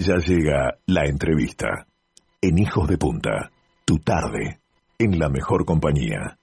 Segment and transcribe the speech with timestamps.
[0.00, 1.86] Ya llega la entrevista.
[2.40, 3.50] En Hijos de Punta,
[3.84, 4.58] tu tarde,
[4.98, 6.38] en la mejor compañía.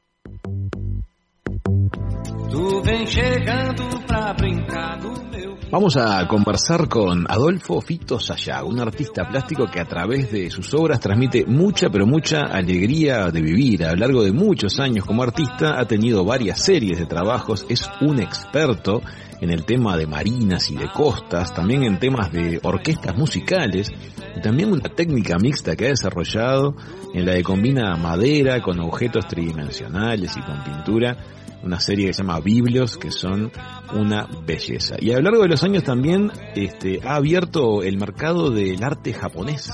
[5.69, 10.73] Vamos a conversar con Adolfo Fito Sayago, un artista plástico que a través de sus
[10.73, 13.83] obras transmite mucha, pero mucha alegría de vivir.
[13.83, 17.89] A lo largo de muchos años como artista ha tenido varias series de trabajos, es
[18.00, 19.01] un experto
[19.41, 23.91] en el tema de marinas y de costas, también en temas de orquestas musicales
[24.38, 26.75] y también una técnica mixta que ha desarrollado
[27.14, 31.18] en la que combina madera con objetos tridimensionales y con pintura
[31.64, 33.52] una serie que se llama Biblios, que son
[33.94, 34.95] una belleza.
[35.00, 39.14] Y a lo largo de los años también este, ha abierto el mercado del arte
[39.14, 39.70] japonés.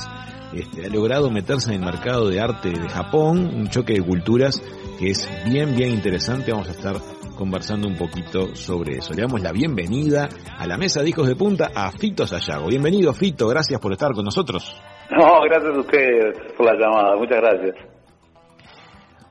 [0.54, 4.62] Este, ha logrado meterse en el mercado de arte de Japón, un choque de culturas
[5.00, 6.52] que es bien, bien interesante.
[6.52, 6.96] Vamos a estar
[7.36, 9.13] conversando un poquito sobre eso.
[9.13, 12.68] Le damos la bienvenida a la mesa de hijos de punta a Fito Sayago.
[12.68, 14.80] Bienvenido Fito, gracias por estar con nosotros.
[15.10, 17.93] No, gracias a ustedes por la llamada, muchas gracias.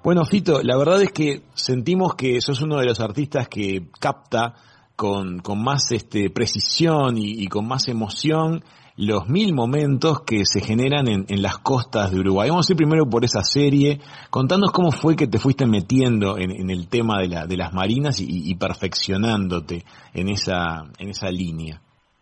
[0.05, 4.55] Bueno, Fito, la verdad es que sentimos que sos uno de los artistas que capta
[4.97, 8.65] con, con más este, precisión y, con más emoción
[8.97, 12.51] los mil momentos que se generan en, en, las costas de Uruguay.
[12.51, 14.01] Vamos a ir primero por esa serie.
[14.29, 18.21] Contanos cómo fue que te fuiste metiendo en, el tema de, la, de las marinas
[18.21, 21.81] y, y, perfeccionándote en esa, en esa línea.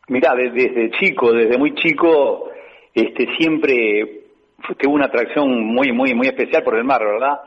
[0.08, 2.50] Mirá, desde, desde chico, desde muy chico,
[2.94, 4.26] este, siempre
[4.78, 7.40] tuve una atracción muy, muy, muy especial por el mar, ¿verdad?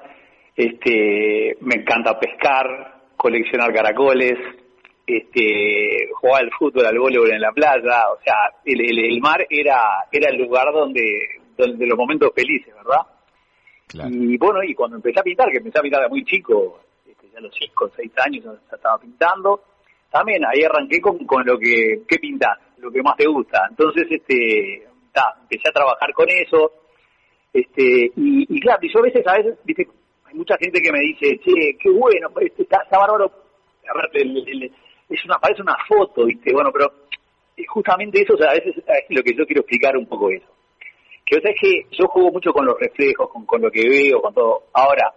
[0.56, 4.38] Este, me encanta pescar, coleccionar caracoles,
[5.06, 10.06] este, jugar al fútbol, al voleibol en la playa, o sea, el, el, mar era,
[10.12, 13.02] era el lugar donde, donde los momentos felices, ¿verdad?
[14.10, 17.30] Y bueno, y cuando empecé a pintar, que empecé a pintar de muy chico, este,
[17.30, 19.62] ya a los 5 o 6 años ya estaba pintando,
[20.10, 22.58] también ahí arranqué con, con lo que, ¿qué pintas?
[22.78, 23.68] Lo que más te gusta.
[23.70, 26.72] Entonces, este, ta, empecé a trabajar con eso,
[27.52, 29.88] este, y, y claro, y yo a veces, a veces, viste,
[30.34, 33.32] mucha gente que me dice, che, qué bueno, está, está bárbaro,
[33.88, 34.72] a ver,
[35.10, 36.54] es una, parece una foto, ¿viste?
[36.54, 36.92] Bueno, pero
[37.68, 40.48] justamente eso, o sea, a veces es lo que yo quiero explicar un poco eso.
[41.26, 44.22] Que o es que yo juego mucho con los reflejos, con, con lo que veo,
[44.22, 44.64] con todo.
[44.74, 45.14] Ahora,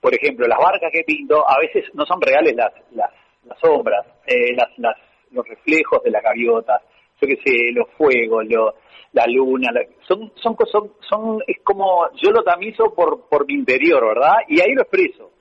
[0.00, 3.10] por ejemplo, las barcas que pinto, a veces no son reales las, las,
[3.44, 4.96] las sombras, eh, las, las,
[5.30, 6.82] los reflejos de las gaviotas,
[7.20, 8.74] yo qué sé, los fuegos, los
[9.12, 9.70] la luna,
[10.06, 14.36] son, son, es como, yo lo tamizo por, por mi interior, ¿verdad?
[14.48, 15.32] Y ahí lo expreso.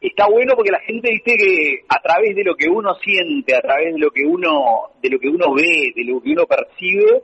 [0.00, 3.60] Está bueno porque la gente dice que a través de lo que uno siente, a
[3.60, 7.20] través de lo que uno, de lo que uno ve, de lo que uno percibe,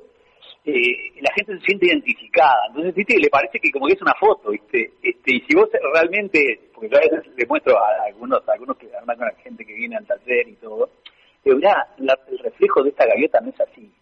[0.64, 2.66] eh, la gente se siente identificada.
[2.68, 5.68] Entonces, viste, le parece que como que es una foto, viste, este, y si vos
[5.92, 9.34] realmente, porque yo a veces le muestro a algunos, a algunos que además con la
[9.34, 10.90] gente que viene al taller y todo,
[11.44, 13.92] digo, mirá, el reflejo de esta gaviota no es así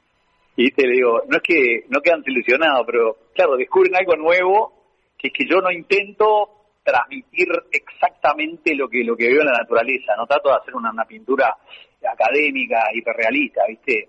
[0.56, 4.72] y te digo, no es que no quedan ilusionados, pero claro, descubren algo nuevo,
[5.16, 6.50] que es que yo no intento
[6.84, 11.04] transmitir exactamente lo que lo que veo en la naturaleza, no trato de hacer una,
[11.04, 11.56] pintura
[12.06, 14.08] académica, hiperrealista, ¿viste?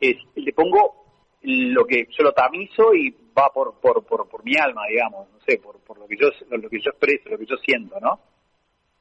[0.00, 1.04] Es, le pongo
[1.42, 5.38] lo que yo lo tamizo y va por por, por, por mi alma, digamos, no
[5.46, 8.20] sé, por, por lo que yo lo que yo expreso, lo que yo siento, ¿no?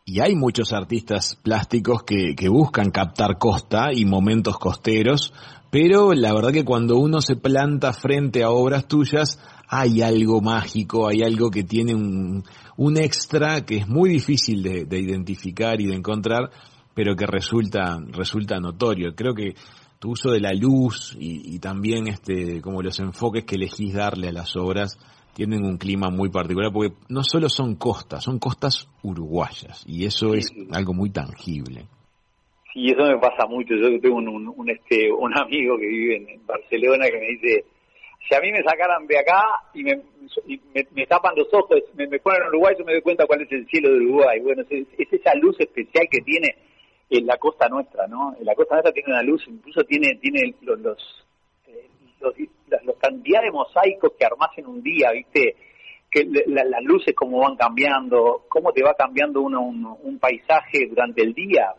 [0.04, 5.34] Y hay muchos artistas plásticos que, buscan captar costa y momentos costeros
[5.72, 9.40] pero la verdad que cuando uno se planta frente a obras tuyas,
[9.70, 12.44] hay algo mágico, hay algo que tiene un,
[12.98, 16.52] extra que es muy difícil de, de, identificar y de encontrar,
[16.94, 19.16] pero que resulta, resulta notorio.
[19.16, 19.56] Creo que
[19.98, 24.28] tu uso de la luz y, y también este, como los enfoques que elegís darle
[24.28, 24.98] a las obras
[25.42, 30.36] tienen un clima muy particular porque no solo son costas, son costas uruguayas y eso
[30.36, 31.88] es algo muy tangible.
[32.72, 33.74] Sí, eso me pasa mucho.
[33.74, 37.66] Yo tengo un, un, este, un amigo que vive en, Barcelona que me dice,
[38.30, 39.44] si a mí me sacaran de acá
[39.74, 40.00] y me,
[40.94, 43.66] me, tapan los ojos, me, ponen en Uruguay, yo me doy cuenta cuál es el
[43.66, 44.40] cielo de Uruguay.
[44.42, 46.56] Bueno, es, es esa luz especial que tiene
[47.10, 48.36] en la costa nuestra, ¿no?
[48.40, 52.36] En la costa nuestra tiene una luz, incluso tiene tiene los, los,
[52.84, 55.56] los, cantidad de mosaicos que armas en un día, ¿viste?
[56.10, 61.22] que las luces cómo van cambiando, cómo te va cambiando uno un, un paisaje durante
[61.22, 61.74] el día,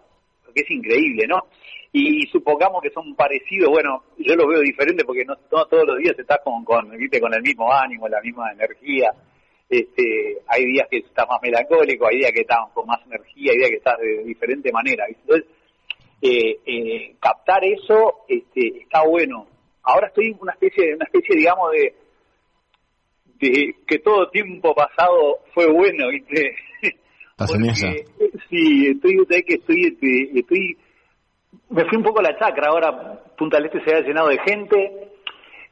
[0.54, 1.48] que es increíble, ¿no?
[1.92, 6.18] Y supongamos que son parecidos, bueno, yo los veo diferentes porque no, todos los días
[6.18, 7.20] estás con, con, ¿viste?
[7.20, 9.10] con el mismo ánimo, la misma energía.
[9.68, 13.58] Este, hay días que estás más melancólico, hay días que estás con más energía, hay
[13.58, 15.04] días que estás de diferente manera.
[15.06, 15.46] Entonces,
[16.22, 19.46] eh, eh, captar eso este, está bueno.
[19.82, 21.94] Ahora estoy en una especie, una especie digamos, de,
[23.40, 26.54] de que todo tiempo pasado fue bueno, ¿viste?
[28.48, 30.76] Sí, estoy, que estoy, este, estoy,
[31.70, 34.38] me fui un poco a la chacra, ahora Punta del Este se ha llenado de
[34.46, 35.11] gente,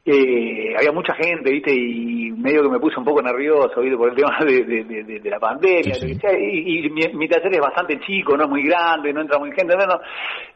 [0.03, 1.71] eh, había mucha gente, ¿viste?
[1.71, 3.97] Y medio que me puse un poco nervioso, ¿viste?
[3.97, 5.93] Por el tema de, de, la pandemia.
[6.01, 9.75] Y, mi, taller es bastante chico, no es muy grande, no entra muy gente.
[9.75, 10.01] No, no,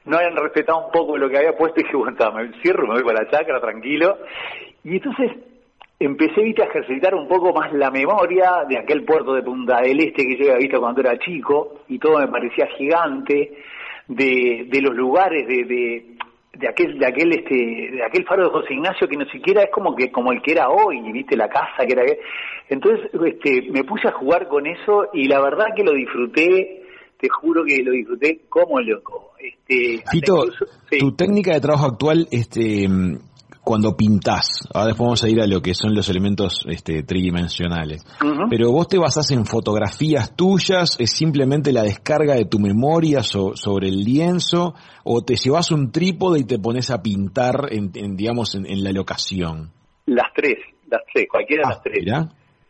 [0.06, 2.95] no habían respetado un poco lo que había puesto y dije, bueno, me cierro, me
[2.95, 4.18] voy para la chacra, tranquilo.
[4.83, 5.31] Y entonces
[6.00, 6.63] empecé, ¿viste?
[6.63, 10.38] A ejercitar un poco más la memoria de aquel puerto de Punta del Este que
[10.38, 13.53] yo había visto cuando era chico y todo me parecía gigante,
[14.07, 16.14] de, de los lugares, de de
[16.68, 19.96] aquel de aquel este de aquel faro de José Ignacio que no siquiera es como
[19.96, 22.04] que como el que era hoy viste la casa que era
[22.69, 26.86] entonces este me puse a jugar con eso y la verdad que lo disfruté
[27.19, 29.31] te juro que lo disfruté como loco.
[29.40, 30.46] Este Fito,
[31.00, 32.88] tu técnica de trabajo actual este
[33.65, 38.06] cuando pintás, ahora después vamos a ir a lo que son los elementos este, tridimensionales,
[38.50, 43.88] pero vos te basás en fotografías tuyas, es simplemente la descarga de tu memoria sobre
[43.88, 48.83] el lienzo, o te llevas un trípode y te pones a pintar, en, digamos, en,
[48.83, 49.71] la locación.
[50.06, 50.57] Las tres,
[50.88, 52.06] las tres, cualquiera de las ah, tres.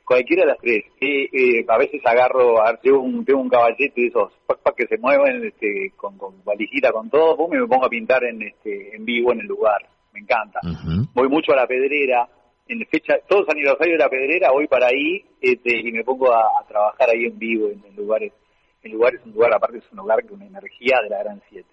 [0.06, 0.86] Cualquiera de las tres.
[1.02, 4.32] Eh, a veces agarro, tengo un, tengo un caballete de esos
[4.78, 8.44] que se mueven este, con, con valijita, con todo, y me pongo a pintar en,
[8.44, 10.60] este, en vivo en el lugar me encanta.
[11.14, 12.28] Voy mucho a la pedrera,
[12.68, 16.34] en fecha, todos los aniversarios de la pedrera voy para ahí este, y me pongo
[16.34, 18.34] a, trabajar ahí en vivo en, lugares,
[18.82, 21.70] en lugares, un lugar, aparte es un lugar con una energía de la Gran Siete.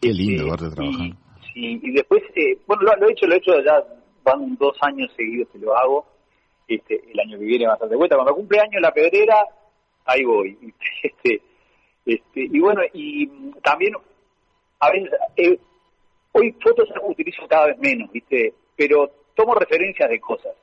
[0.00, 1.06] Qué lindo lugar de trabajar.
[1.54, 3.82] Y, y después, eh, bueno, lo, he hecho, lo he hecho ya,
[4.22, 6.06] van dos años seguidos que lo hago,
[6.66, 8.16] este, el año que viene bastante vuelta.
[8.16, 9.36] Cuando cumple año la pedrera,
[10.04, 10.58] ahí voy.
[11.02, 11.40] Este,
[12.04, 13.26] este, y bueno, y
[13.62, 13.92] también
[14.80, 15.58] a veces eh,
[16.32, 18.54] Hoy fotos utilizo cada vez menos, ¿viste?
[18.76, 20.54] Pero tomo referencias de cosas.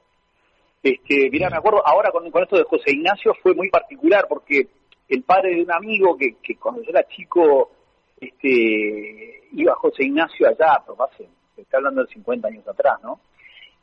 [0.83, 4.67] Este, mira, me acuerdo, ahora con, esto de José Ignacio fue muy particular porque
[5.09, 7.71] el padre de un amigo que, que cuando yo era chico
[8.19, 13.19] este, iba José Ignacio allá, pero hace, se está hablando de 50 años atrás, ¿no?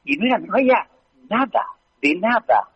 [0.05, 0.89] Y no, era, no había
[1.29, 1.67] nada,
[2.01, 2.69] de nada.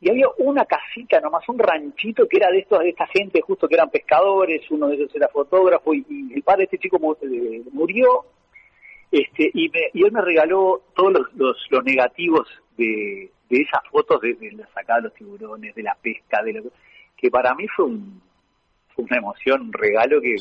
[0.00, 3.66] Y había una casita nomás, un ranchito que era de estos, de esta gente justo
[3.66, 6.04] que eran pescadores, uno de ellos era fotógrafo y,
[6.34, 6.98] el padre de este chico
[7.72, 8.26] murió
[9.10, 12.46] este y, y él me regaló todos los, los, negativos
[12.76, 16.62] de, de esas fotos de, la sacada de los tiburones, de la pesca, de lo,
[17.16, 18.20] que para mí fue, un,
[18.94, 20.36] fue una emoción, un regalo que...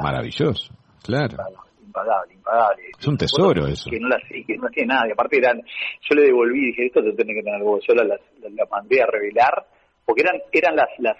[0.00, 0.72] Maravilloso,
[1.02, 2.82] claro impagable, impagable.
[2.98, 3.90] Es un tesoro eso.
[3.90, 5.08] Que no las que no tiene nada.
[5.08, 7.80] Y aparte eran, yo le devolví, dije, esto te tiene que tener algo.
[7.80, 9.66] Yo las, las, mandé a revelar,
[10.04, 11.16] porque eran, eran las, las,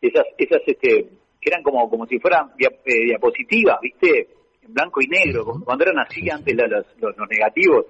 [0.00, 1.08] esas, esas, este,
[1.40, 4.28] que eran como, como si fueran eh, diapositivas, ¿viste?
[4.62, 7.86] En blanco y negro, cuando eran así antes los, los, negativos.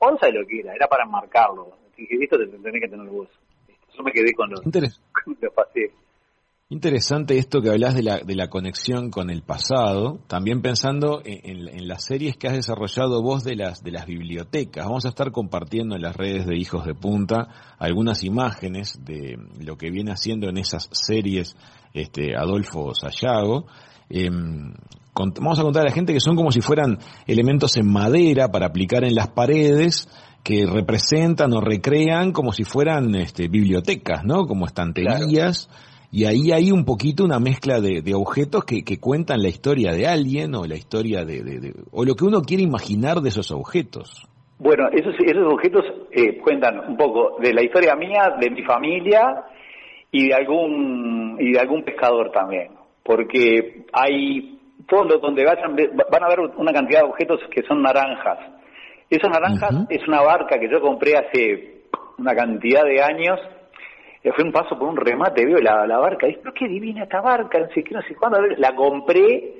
[0.00, 1.76] O no sabes lo que era, era para marcarlo.
[1.96, 3.28] Dije, esto te tenés que tener vos.
[3.96, 4.72] Yo me quedé con los, con
[5.40, 5.90] los pasé.
[6.70, 11.88] Interesante esto que hablas de la, de la conexión con el pasado, también pensando en,
[11.88, 14.84] las series que has desarrollado vos de las, de las bibliotecas.
[14.84, 17.48] Vamos a estar compartiendo en las redes de Hijos de Punta
[17.78, 21.56] algunas imágenes de lo que viene haciendo en esas series
[21.94, 23.64] este, Adolfo Sayago.
[24.10, 24.74] Em,
[25.40, 28.66] vamos a contar a la gente que son como si fueran elementos en madera para
[28.66, 30.06] aplicar en las paredes
[30.44, 34.46] que representan o recrean como si fueran este, bibliotecas, ¿no?
[34.46, 35.70] Como estanterías
[36.10, 40.54] y ahí hay un poquito una mezcla de, objetos que, cuentan la historia de alguien
[40.54, 44.26] o la historia de, o lo que uno quiere imaginar de esos objetos.
[44.58, 49.44] Bueno, esos, esos objetos eh, cuentan un poco de la historia mía, de mi familia
[50.10, 52.72] y de algún y de algún pescador también,
[53.04, 58.38] porque hay todos donde vayan van a ver una cantidad de objetos que son naranjas.
[59.10, 61.82] Esas naranjas es una barca que yo compré hace
[62.18, 63.38] una cantidad de años
[64.22, 67.04] fue un paso por un remate, veo la, la barca, y dije, pero qué divina
[67.04, 69.54] esta barca, no sé qué, no sé cuándo, la compré,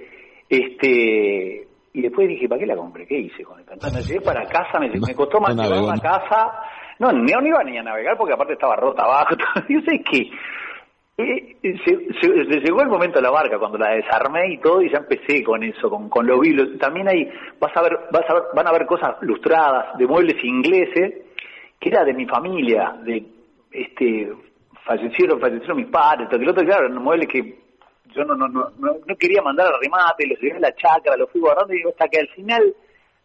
[0.48, 3.06] este, y después dije, ¿para qué la compré?
[3.06, 3.74] ¿Qué hice con esta?
[3.74, 6.52] Entonces me llevé para casa, me, me costó más llevar a casa,
[6.98, 9.36] no, no, no iba ni a navegar porque aparte estaba rota abajo,
[9.68, 10.30] yo sé que
[11.20, 14.98] eh, se, llegó el momento de la barca cuando la desarmé y todo y ya
[14.98, 16.78] empecé con eso, con, con los bilos.
[16.78, 20.36] También hay, vas a ver, vas a ver, van a ver cosas lustradas de muebles
[20.44, 21.14] ingleses
[21.80, 23.24] que era de mi familia, de
[23.72, 24.32] este
[24.88, 27.58] fallecieron, fallecieron mis padres, todo el otro, claro, eran muebles que
[28.14, 31.30] yo no, no, no, no, quería mandar al remate, los llevé a la chacra, los
[31.30, 32.74] fui guardando y hasta que al final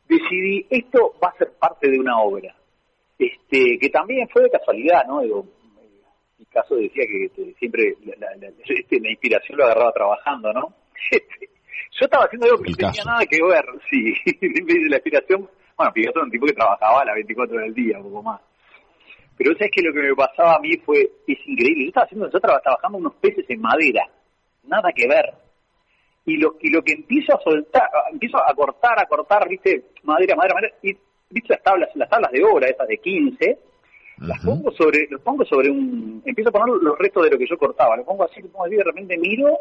[0.09, 2.53] decidí, esto va a ser parte de una obra.
[3.17, 5.21] Este, que también fue de casualidad, ¿no?
[5.21, 5.45] Digo,
[6.37, 10.73] mi caso decía que este, siempre la, la, este, la, inspiración lo agarraba trabajando, ¿no?
[11.11, 11.49] Este,
[11.99, 14.13] yo estaba haciendo algo que no tenía nada que ver, sí,
[14.89, 17.97] la inspiración, bueno, Picasso era un tipo que trabajaba a las 24 horas del día,
[17.99, 18.41] un poco más.
[19.37, 22.29] Pero sabes que lo que me pasaba a mí fue, es increíble, yo estaba haciendo,
[22.29, 24.07] yo estaba trabajando unos peces en madera,
[24.63, 25.33] nada que ver.
[26.25, 30.35] Y lo, y lo que empiezo a soltar, empiezo a cortar, a cortar, viste, madera,
[30.35, 30.95] madera, madera, y
[31.29, 33.59] viste las tablas, las tablas de obra, esas de 15,
[34.19, 37.47] las pongo sobre, los pongo sobre un, empiezo a poner los restos de lo que
[37.47, 39.57] yo cortaba, lo pongo así, lo pongo así, de repente miro,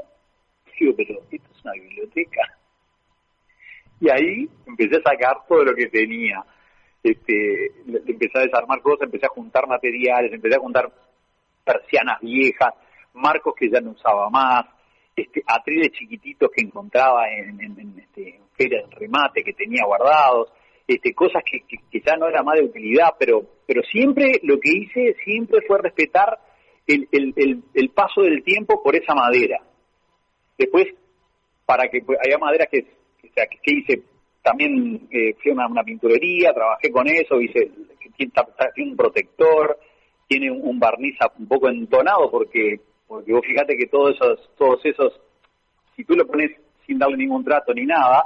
[0.79, 2.43] digo, pero esto es una biblioteca.
[4.01, 6.45] Y ahí empecé a sacar todo lo que tenía.
[7.03, 7.73] Este,
[8.07, 10.93] empecé a desarmar cosas, empecé a juntar materiales, empecé a juntar
[11.65, 12.75] persianas viejas,
[13.15, 14.67] marcos que ya no usaba más,
[15.17, 20.51] este, atriles chiquititos que encontraba en, este, ferias de remate que tenía guardados,
[20.87, 21.63] este, cosas que,
[22.01, 23.43] ya no era más de utilidad, pero,
[23.91, 26.39] siempre lo que hice siempre fue respetar
[26.87, 29.61] el, paso del tiempo por esa madera.
[30.59, 30.87] Después,
[31.67, 32.87] para que pues, haya madera que,
[33.21, 33.31] que,
[33.63, 34.03] que hice,
[34.43, 37.71] también eh, fui a una, una, pinturería, trabajé con eso, hice,
[38.17, 39.79] tiene, un protector,
[40.27, 45.13] tiene un, barniz un poco entonado porque porque vos fíjate que todos esos todos esos
[45.95, 46.51] si tú lo pones
[46.87, 48.25] sin darle ningún trato ni nada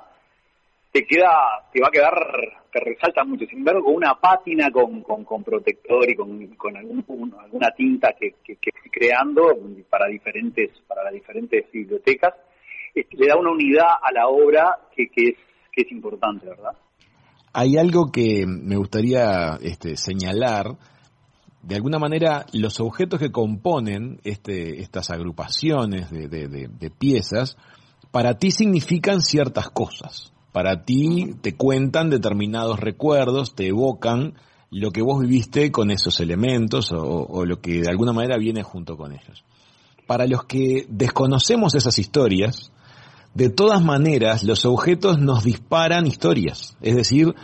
[0.93, 1.35] te queda
[1.73, 2.15] te va a quedar
[2.73, 3.47] te resalta mucho.
[3.47, 8.37] Sin embargo con una pátina con, con, protector y con, con algún, alguna tinta que,
[8.45, 9.59] que, fui creando
[9.91, 12.35] para diferentes para las diferentes bibliotecas
[12.95, 15.37] este, le da una unidad a la obra que, que es
[15.77, 16.77] es importante verdad
[17.59, 20.77] hay algo que me gustaría este, señalar
[21.63, 27.57] de alguna manera los objetos que componen este, estas agrupaciones de, piezas,
[28.11, 30.35] para ti significan ciertas cosas.
[30.53, 34.35] Para ti te cuentan determinados recuerdos, te evocan
[34.71, 38.63] lo que vos viviste con esos elementos o, o lo que de alguna manera viene
[38.63, 39.45] junto con ellos.
[40.07, 42.71] Para los que desconocemos esas historias,
[43.37, 46.77] de todas maneras los objetos nos disparan historias.
[46.81, 47.35] Es decir,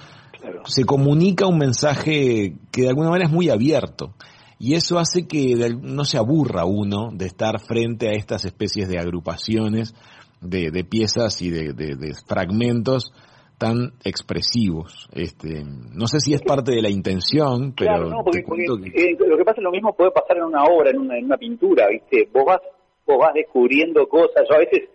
[0.64, 4.14] se comunica un mensaje que de alguna manera es muy abierto.
[4.58, 8.98] Y eso hace que no se aburra uno de estar frente a estas especies de
[8.98, 9.94] agrupaciones
[10.40, 13.12] de, piezas y de, fragmentos
[13.58, 15.08] tan expresivos.
[15.12, 19.44] Este, no sé si es parte de la intención, pero no, porque, eh, lo que
[19.44, 22.28] pasa es lo mismo puede pasar en una obra, en una, en una pintura, ¿viste?
[22.32, 22.60] Vos vas,
[23.06, 24.42] vos vas descubriendo cosas.
[24.48, 24.88] Yo a veces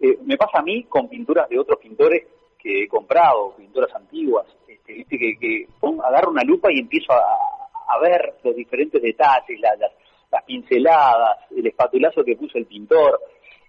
[0.00, 2.26] eh, me pasa a mí con pinturas de otros pintores
[2.58, 5.66] que he comprado, pinturas antiguas, este, que, que
[6.04, 9.76] agarro una lupa y empiezo a, ver los diferentes detalles, las,
[10.30, 13.18] las, pinceladas, el espatulazo que puso el pintor.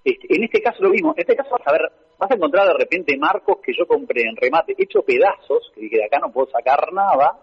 [0.04, 2.68] Este, en este caso lo mismo, en este caso vas a ver, vas a encontrar
[2.68, 6.32] de repente marcos que yo compré en remate, hecho pedazos, que dije de acá no
[6.32, 7.40] puedo sacar nada,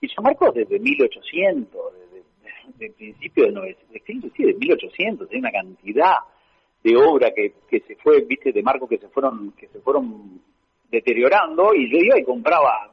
[0.00, 1.92] y son marcos desde 1800,
[2.78, 6.16] desde, el principio del 900, sí, de 1800, hay una cantidad
[6.82, 10.40] de obra que, que se fue, viste, de marcos que se fueron, que se fueron
[10.90, 12.90] deteriorando y yo iba y compraba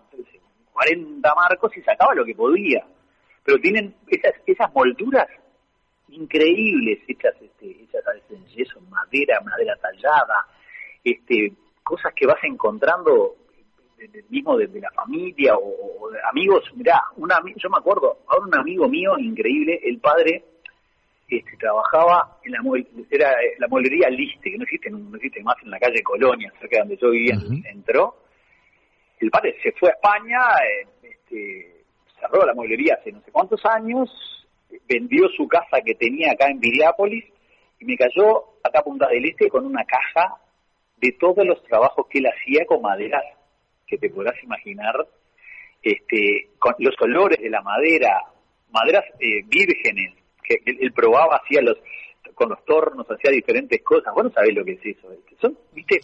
[0.74, 2.86] 40 marcos y sacaba lo que podía.
[3.44, 5.28] Pero tienen esas, esas molduras
[6.10, 10.48] increíbles hechas, este, hechas a en yeso, madera, madera tallada,
[11.04, 11.54] este,
[11.84, 13.36] cosas que vas encontrando
[14.30, 16.64] mismo de, la familia o, de amigos.
[16.76, 20.46] Mirá, una, yo me acuerdo, ahora un amigo mío increíble, el padre
[21.30, 22.60] este, trabajaba en la
[23.10, 26.78] era la molería Liste, que no existe, no existe más en la calle Colonia, cerca
[26.78, 27.38] de donde yo vivía,
[27.72, 28.24] entró.
[29.20, 31.84] El padre se fue a España, eh, este,
[32.20, 34.10] cerró la mueblería hace no sé cuántos años,
[34.88, 37.26] vendió su casa que tenía acá en Viriápolis
[37.80, 40.36] y me cayó acá a Punta del Este con una caja
[40.98, 43.24] de todos los trabajos que él hacía con maderas
[43.88, 44.96] que te podrás imaginar,
[45.82, 48.22] este, con los colores de la madera,
[48.72, 50.14] maderas eh, vírgenes,
[50.50, 51.78] que él, probaba, hacía los
[52.34, 54.14] con los tornos, hacía diferentes cosas.
[54.14, 55.08] Vos no sabés lo que es eso.
[55.42, 56.00] Son, viste,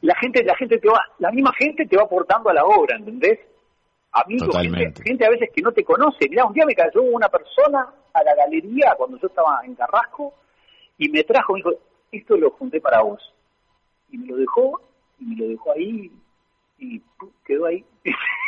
[0.00, 2.96] la gente, la gente te va, la misma gente te va aportando a la obra,
[2.96, 3.38] ¿entendés?
[4.12, 6.28] Amigos, gente, gente, a veces que no te conoce.
[6.30, 10.32] Mirá, un día me cayó una persona a la galería cuando yo estaba en Carrasco
[10.96, 11.72] y me trajo, me dijo,
[12.10, 13.20] esto lo junté para vos.
[14.10, 14.80] Y me lo dejó,
[15.20, 16.10] y me lo dejó ahí,
[16.78, 17.02] y
[17.44, 17.84] quedó ahí.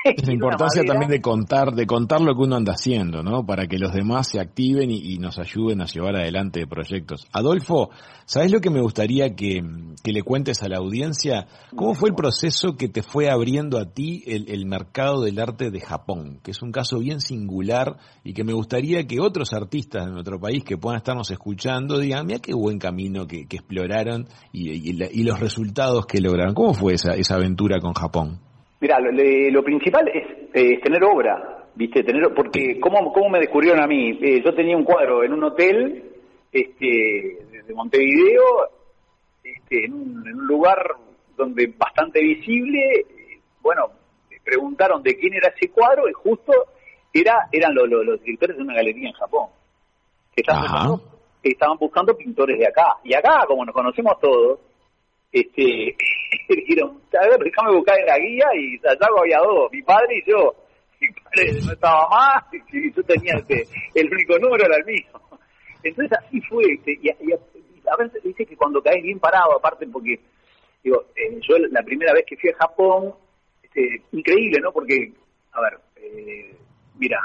[0.04, 3.44] La importancia también de contar, de contar lo que uno anda haciendo, ¿no?
[3.44, 7.26] Para que los demás se activen y, nos ayuden a llevar adelante proyectos.
[7.32, 7.90] Adolfo,
[8.24, 9.62] ¿sabes lo que me gustaría que,
[10.04, 11.46] le cuentes a la audiencia?
[11.74, 15.80] ¿Cómo fue el proceso que te fue abriendo a ti el, mercado del arte de
[15.80, 16.40] Japón?
[16.42, 20.38] Que es un caso bien singular y que me gustaría que otros artistas de nuestro
[20.38, 25.40] país que puedan estarnos escuchando digan, mira qué buen camino que, exploraron y, y, los
[25.40, 26.54] resultados que lograron.
[26.54, 28.47] ¿Cómo fue esa, esa aventura con Japón?
[28.80, 32.04] Mira, lo, principal es, tener obra, ¿viste?
[32.04, 34.18] Tener, porque, ¿cómo, cómo me descubrieron a mí?
[34.22, 36.04] Eh, yo tenía un cuadro en un hotel
[36.52, 38.68] este, de Montevideo,
[39.42, 40.78] este, en, un, lugar
[41.36, 43.04] donde bastante visible.
[43.60, 43.88] Bueno,
[44.30, 46.52] me preguntaron de quién era ese cuadro y justo
[47.12, 49.48] era eran los directores de una galería en Japón.
[50.36, 51.00] Que estaban,
[51.42, 52.98] estaban buscando pintores de acá.
[53.02, 54.60] Y acá, como nos conocemos todos,
[55.32, 55.96] este,
[56.48, 60.30] dijeron, a ver, déjame buscar en la guía y Sayago había dos, mi padre y
[60.30, 60.54] yo.
[61.00, 65.20] Mi padre no estaba más y yo tenía este, el único número era el mío.
[65.84, 70.18] Entonces así fue, este, y, a veces dice que cuando caes bien parado, aparte porque,
[70.82, 73.14] digo, eh, yo la primera vez que fui a Japón,
[73.62, 74.72] este, increíble, ¿no?
[74.72, 75.12] Porque,
[75.52, 76.56] a ver, eh,
[76.98, 77.20] mira,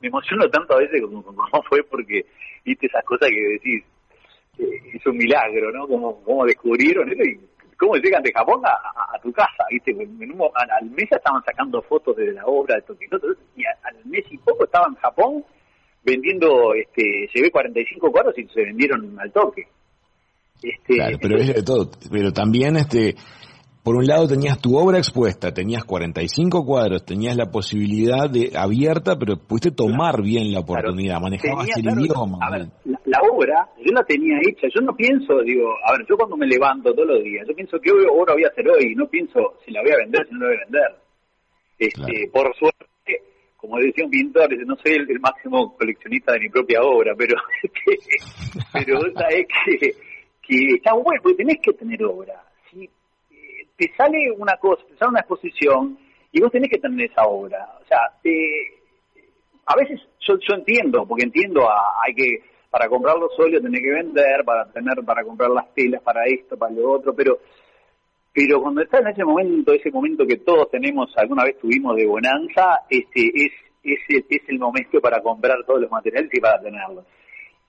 [0.00, 2.24] me emociono tanto a veces como, como fue porque
[2.64, 3.84] viste esas cosas que decís,
[4.58, 5.86] es un milagro, ¿no?
[5.86, 7.40] Como, como descubrieron eso y
[7.76, 9.92] cómo llegan de Japón a, tu casa, ¿viste?
[9.92, 13.08] al, mes estaban sacando fotos de la obra de Tokio,
[13.56, 15.44] y al mes y poco estaban en Japón
[16.04, 19.66] vendiendo, este, llevé 45 cuadros y se vendieron al toque.
[20.62, 23.14] Este, claro, pero es de todo, pero también este
[23.88, 29.16] por un lado tenías tu obra expuesta, tenías 45 cuadros, tenías la posibilidad de abierta,
[29.18, 32.38] pero pudiste tomar bien la oportunidad, manejabas el idioma.
[32.42, 36.16] A ver, la, obra, yo la tenía hecha, yo no pienso, digo, a ver, yo
[36.16, 39.08] cuando me levanto todos los días, yo pienso qué obra voy a hacer hoy, no
[39.08, 40.96] pienso si la voy a vender, si no la voy a vender.
[41.78, 43.22] Este, Por suerte,
[43.56, 48.16] como decía un pintor, no soy el, máximo coleccionista de mi propia obra, pero, este,
[48.72, 49.92] pero sabes que,
[50.42, 52.44] que está bueno, porque tenés que tener obra
[53.78, 55.98] te sale una cosa, te sale una exposición
[56.32, 57.64] y vos tenés que tener esa obra.
[57.80, 57.98] O sea,
[59.66, 63.82] a veces yo, yo entiendo, porque entiendo, a, hay que, para comprar los óleos tenés
[63.82, 67.38] que vender, para tener, para comprar las telas, para esto, para lo otro, pero
[68.32, 72.06] pero cuando estás en ese momento, ese momento que todos tenemos, alguna vez tuvimos de
[72.06, 77.04] bonanza, este es, es, es el momento para comprar todos los materiales y para tenerlos.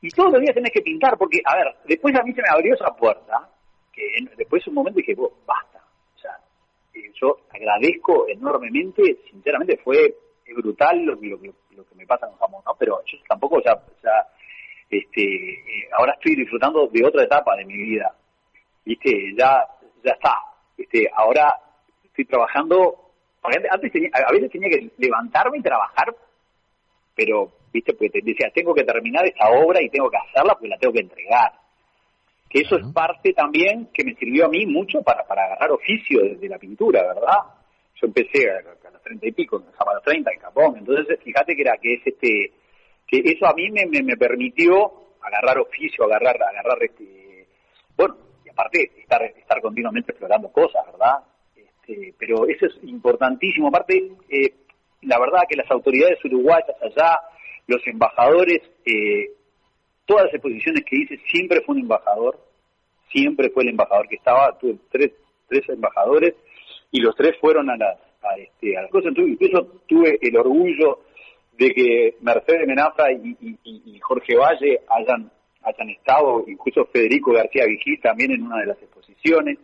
[0.01, 2.49] Y todos los días tenés que pintar, porque, a ver, después a mí se me
[2.49, 3.49] abrió esa puerta,
[3.91, 4.03] que
[4.37, 5.15] después un momento dije,
[5.45, 5.79] basta,
[7.19, 10.15] yo agradezco enormemente, sinceramente fue
[10.55, 11.37] brutal lo, lo,
[11.71, 12.75] lo, que me pasa en Japón, ¿no?
[12.79, 14.25] Pero yo tampoco ya, ya
[14.89, 18.13] este, eh, ahora estoy disfrutando de otra etapa de mi vida,
[18.85, 19.33] ¿viste?
[19.37, 19.65] Ya,
[20.03, 20.35] ya está,
[20.77, 21.53] este, ahora
[22.03, 23.11] estoy trabajando,
[23.43, 26.15] antes tenía, a veces tenía que levantarme y trabajar,
[27.15, 27.93] pero, ¿viste?
[27.93, 30.93] Porque te decía, tengo que terminar esta obra y tengo que hacerla porque la tengo
[30.93, 31.51] que entregar
[32.49, 36.21] que eso es parte también que me sirvió a mí mucho para, para agarrar oficio
[36.21, 37.37] de, la pintura, ¿verdad?
[38.01, 41.61] Yo empecé a, los treinta y pico, a los treinta en Japón, entonces fíjate que
[41.61, 42.51] era que es este,
[43.09, 47.47] que eso a mí me, me, permitió agarrar oficio, agarrar, agarrar este,
[47.97, 51.23] bueno, y aparte estar, estar continuamente explorando cosas, ¿verdad?
[51.55, 54.53] Este, pero eso es importantísimo, aparte, eh,
[55.01, 57.17] la verdad que las autoridades uruguayas allá,
[57.67, 59.31] los embajadores, eh,
[60.05, 62.39] todas las exposiciones que hice siempre fue un embajador,
[63.11, 65.11] siempre fue el embajador que estaba, tuve tres,
[65.47, 66.35] tres embajadores
[66.91, 70.99] y los tres fueron a las, a este, a las cosas, incluso tuve el orgullo
[71.59, 75.29] de que Mercedes Menafra y, Jorge Valle hayan,
[75.61, 79.59] hayan estado, incluso Federico García Vigil también en una de las exposiciones.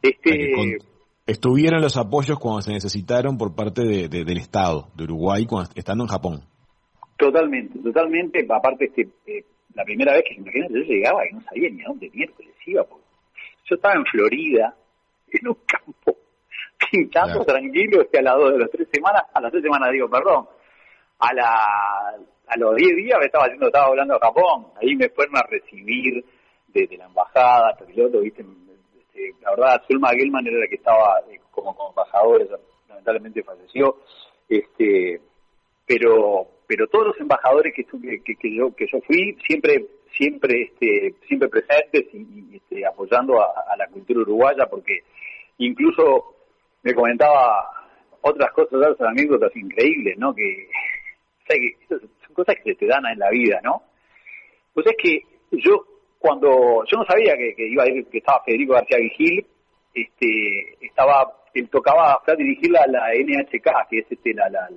[0.00, 0.78] Este,
[1.26, 6.08] estuvieron los apoyos cuando se necesitaron por parte del Estado de Uruguay cuando, estando en
[6.08, 6.40] Japón.
[7.18, 8.46] Totalmente, totalmente.
[8.48, 11.88] Aparte, este, eh, la primera vez que imagínate, yo llegaba y no sabía ni a
[11.88, 12.86] dónde miércoles iba.
[13.68, 14.74] yo estaba en Florida,
[15.30, 16.17] en un campo,
[16.90, 20.08] pintando tranquilo, este, a las dos de las tres semanas, a las tres semanas digo,
[20.08, 20.48] perdón,
[21.18, 22.16] a la
[22.50, 25.42] a los diez días me estaba haciendo, estaba hablando a Japón, ahí me fueron a
[25.42, 26.24] recibir
[26.68, 28.44] desde la embajada, piloto, viste,
[28.98, 32.48] este, la verdad, Zulma Gelman era la que estaba eh, como, como embajador,
[32.88, 33.96] lamentablemente falleció,
[34.48, 35.20] este,
[35.86, 41.48] pero pero todos los embajadores que, que, yo que yo fui siempre siempre este siempre
[41.48, 45.04] presentes y, este, apoyando a, la cultura uruguaya porque
[45.56, 46.34] incluso
[46.82, 47.70] me comentaba
[48.20, 50.68] otras cosas otras anécdotas increíbles no que,
[51.88, 53.82] son cosas que se te dan en la vida no
[54.74, 55.84] pues es que yo
[56.18, 59.46] cuando yo no sabía que, iba a ir que estaba Federico García Vigil
[59.94, 64.68] este estaba él tocaba a dirigir la, la NHK que es este la, la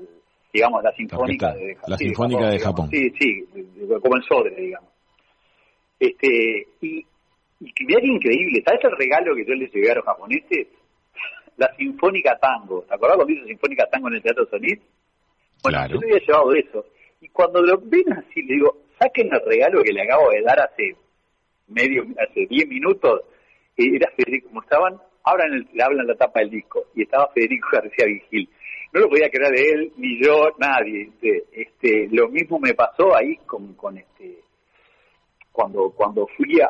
[0.53, 2.89] digamos, la sinfónica, de, la sinfónica de Japón.
[2.89, 3.45] Sí, sí,
[4.01, 4.89] como el Sodre, digamos.
[5.99, 7.05] Este, y,
[7.59, 10.67] y que increíble, ¿sabes el regalo que yo les llevé a los japoneses?
[11.57, 14.79] La Sinfónica Tango, ¿te acordás cuando hizo Sinfónica Tango en el Teatro Solís?
[15.63, 16.85] Bueno, yo le había llevado eso.
[17.19, 20.59] Y cuando lo ven así, le digo, saquen el regalo que le acabo de dar
[20.59, 20.95] hace
[21.67, 23.21] medio, hace 10 minutos,
[23.77, 27.31] y era Federico, como estaban, abran el, le hablan la tapa del disco, y estaba
[27.33, 28.49] Federico García Vigil
[28.93, 31.03] no lo podía creer de él, ni yo, nadie.
[31.03, 34.39] Este, este, lo mismo me pasó ahí con, con este,
[35.51, 36.69] cuando, cuando fui a,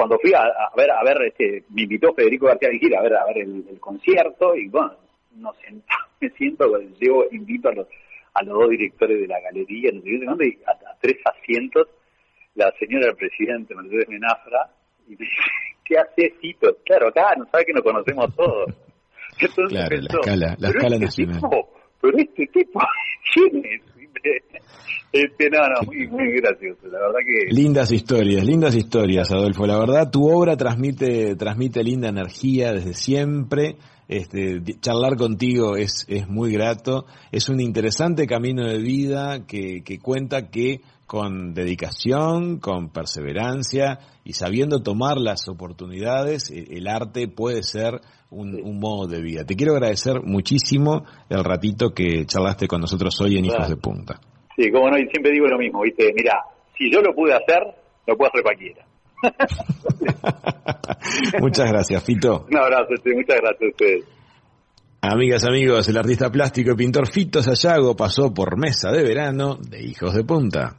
[0.00, 3.26] cuando fui a, ver, a ver, este, me invitó Federico García Vigil a ver, a
[3.26, 4.96] ver el, concierto y bueno,
[5.36, 5.74] no sé,
[6.22, 6.64] me siento,
[6.98, 7.86] yo invito a los,
[8.32, 11.86] a los dos directores de la galería, no sé, a, a tres asientos,
[12.54, 14.70] la señora presidente Mercedes Menafra
[15.06, 15.26] Y dice,
[15.84, 16.78] ¿qué hace Fito?
[16.82, 18.74] Claro, acá no sabe que nos conocemos todos.
[19.38, 21.40] Entonces claro, la escala, la escala este nacional.
[21.42, 21.68] Tipo,
[22.00, 22.80] pero este tipo,
[23.34, 23.82] ¿quién es?
[24.24, 24.60] Este.
[27.50, 29.66] Lindas historias, lindas historias, Adolfo.
[29.66, 33.76] La verdad, tu obra transmite, transmite linda energía desde siempre.
[34.10, 37.06] Este, charlar contigo es, es muy grato.
[37.30, 44.32] Es un interesante camino de vida que, que cuenta que con dedicación, con perseverancia y
[44.32, 49.44] sabiendo tomar las oportunidades, e, el arte puede ser un, un, modo de vida.
[49.44, 54.18] Te quiero agradecer muchísimo el ratito que charlaste con nosotros hoy en Hijos de Punta.
[54.56, 56.12] Sí, como no, y siempre digo lo mismo, ¿viste?
[56.16, 56.34] Mira,
[56.76, 57.62] si yo lo pude hacer,
[58.08, 58.89] lo puede hacer cualquiera.
[61.40, 62.46] muchas gracias, Fito.
[62.50, 64.04] Un abrazo, muchas gracias a ustedes.
[65.02, 69.82] Amigas, amigos, el artista plástico y pintor Fito Sayago pasó por mesa de verano de
[69.82, 70.76] Hijos de Punta.